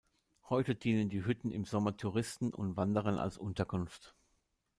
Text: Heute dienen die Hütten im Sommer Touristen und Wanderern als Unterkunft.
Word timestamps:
Heute 0.49 0.73
dienen 0.73 1.09
die 1.09 1.25
Hütten 1.25 1.51
im 1.51 1.63
Sommer 1.63 1.95
Touristen 1.95 2.51
und 2.51 2.75
Wanderern 2.75 3.19
als 3.19 3.37
Unterkunft. 3.37 4.15